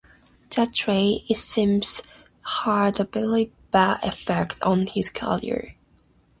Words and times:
That 0.55 0.73
trade, 0.73 1.25
it 1.29 1.37
seems, 1.37 2.01
had 2.65 2.99
a 2.99 3.03
very 3.03 3.51
bad 3.69 4.03
effect 4.03 4.59
on 4.63 4.87
his 4.87 5.11
career. 5.11 5.75